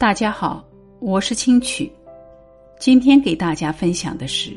[0.00, 0.64] 大家好，
[0.98, 1.92] 我是清曲，
[2.78, 4.50] 今天给大家分享的是：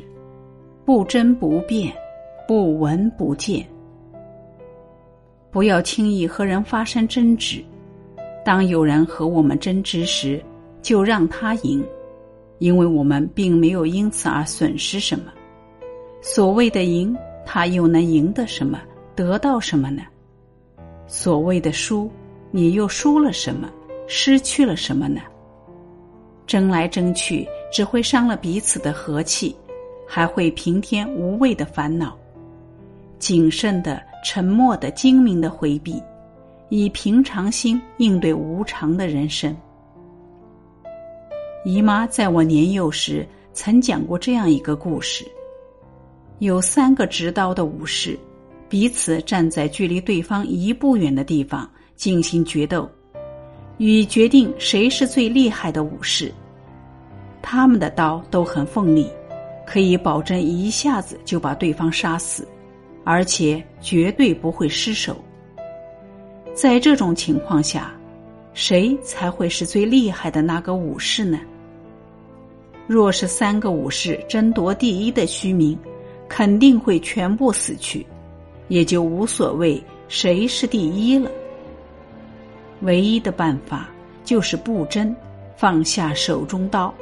[0.86, 1.94] 不争不辩，
[2.48, 3.62] 不闻不见。
[5.50, 7.62] 不要轻易和人发生争执。
[8.42, 10.42] 当有人和我们争执时，
[10.80, 11.84] 就让他赢，
[12.58, 15.30] 因为我们并没有因此而损失什么。
[16.22, 17.14] 所谓的赢，
[17.44, 18.80] 他又能赢得什么，
[19.14, 20.04] 得到什么呢？
[21.06, 22.10] 所谓的输，
[22.50, 23.70] 你又输了什么，
[24.06, 25.20] 失去了什么呢？
[26.46, 29.54] 争来争去，只会伤了彼此的和气，
[30.06, 32.16] 还会平添无谓的烦恼。
[33.18, 36.02] 谨慎的、沉默的、精明的回避，
[36.68, 39.56] 以平常心应对无常的人生。
[41.64, 45.24] 姨妈在我年幼时曾讲过这样一个故事：
[46.40, 48.18] 有三个执刀的武士，
[48.68, 52.86] 彼此站在距离对方一步远的地方进行决斗。
[53.78, 56.32] 以决定谁是最厉害的武士。
[57.42, 59.08] 他们的刀都很锋利，
[59.66, 62.46] 可以保证一下子就把对方杀死，
[63.04, 65.16] 而且绝对不会失手。
[66.54, 67.92] 在这种情况下，
[68.52, 71.40] 谁才会是最厉害的那个武士呢？
[72.86, 75.76] 若是三个武士争夺第一的虚名，
[76.28, 78.06] 肯定会全部死去，
[78.68, 81.30] 也就无所谓谁是第一了。
[82.84, 83.88] 唯一的办法
[84.24, 85.14] 就是不争，
[85.56, 86.92] 放下手中刀，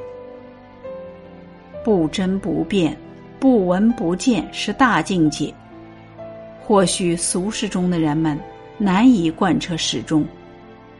[1.84, 2.96] 不争不辩，
[3.38, 5.52] 不闻不见是大境界。
[6.60, 8.38] 或许俗世中的人们
[8.78, 10.24] 难以贯彻始终，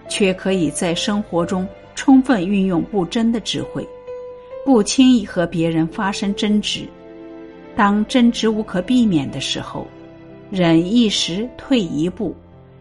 [0.09, 3.87] 却可以在生活中充分运用不争的智慧，
[4.65, 6.85] 不轻易和别人发生争执。
[7.77, 9.87] 当争执无可避免的时候，
[10.51, 12.35] 忍一时，退一步，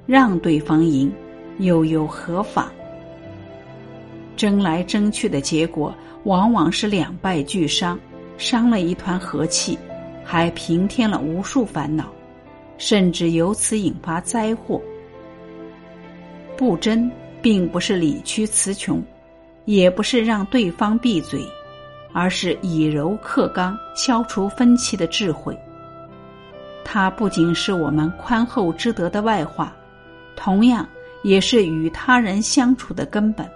[0.07, 1.11] 让对方赢。
[1.59, 2.71] 又有何妨？
[4.35, 5.93] 争来争去的结果，
[6.23, 7.99] 往往是两败俱伤，
[8.37, 9.77] 伤了一团和气，
[10.23, 12.05] 还平添了无数烦恼，
[12.77, 14.81] 甚至由此引发灾祸。
[16.57, 17.11] 不争，
[17.41, 19.03] 并不是理屈词穷，
[19.65, 21.41] 也不是让对方闭嘴，
[22.11, 25.55] 而是以柔克刚，消除分歧的智慧。
[26.83, 29.71] 它不仅是我们宽厚之德的外化，
[30.35, 30.87] 同样。
[31.23, 33.49] 也是与他人相处的根本。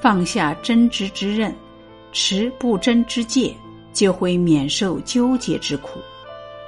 [0.00, 1.54] 放下争执之刃，
[2.12, 3.54] 持不争之戒，
[3.92, 5.98] 就会免受纠结之苦，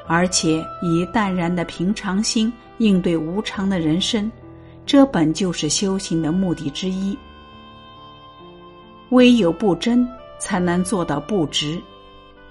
[0.06, 4.30] 而且以淡然的平常心应对无常的人生，
[4.86, 7.16] 这本就是修行的目的之一。
[9.10, 11.80] 唯有不争，才能做到不执。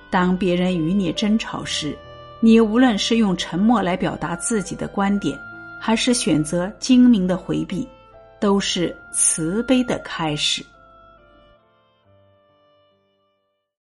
[0.09, 1.97] 当别人与你争吵时，
[2.39, 5.37] 你无论是用沉默来表达自己的观点。
[5.85, 7.87] 还是选择精明的回避，
[8.39, 10.65] 都是慈悲的开始。